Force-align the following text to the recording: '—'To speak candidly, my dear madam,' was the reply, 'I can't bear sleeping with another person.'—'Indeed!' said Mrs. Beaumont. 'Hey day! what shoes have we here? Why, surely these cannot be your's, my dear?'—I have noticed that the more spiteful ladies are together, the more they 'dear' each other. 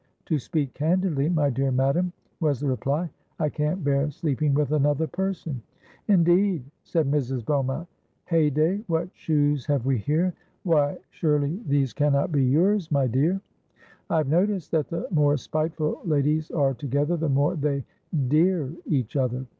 '—'To 0.25 0.39
speak 0.39 0.73
candidly, 0.73 1.29
my 1.29 1.47
dear 1.51 1.69
madam,' 1.71 2.11
was 2.39 2.59
the 2.59 2.67
reply, 2.67 3.07
'I 3.39 3.49
can't 3.49 3.83
bear 3.83 4.09
sleeping 4.09 4.51
with 4.55 4.71
another 4.71 5.05
person.'—'Indeed!' 5.05 6.63
said 6.81 7.05
Mrs. 7.05 7.45
Beaumont. 7.45 7.87
'Hey 8.25 8.49
day! 8.49 8.83
what 8.87 9.09
shoes 9.13 9.67
have 9.67 9.85
we 9.85 9.99
here? 9.99 10.33
Why, 10.63 10.97
surely 11.11 11.61
these 11.67 11.93
cannot 11.93 12.31
be 12.31 12.43
your's, 12.43 12.89
my 12.91 13.05
dear?'—I 13.05 14.17
have 14.17 14.27
noticed 14.27 14.71
that 14.71 14.87
the 14.87 15.05
more 15.11 15.37
spiteful 15.37 16.01
ladies 16.03 16.49
are 16.49 16.73
together, 16.73 17.15
the 17.15 17.29
more 17.29 17.55
they 17.55 17.83
'dear' 18.27 18.73
each 18.87 19.15
other. 19.15 19.45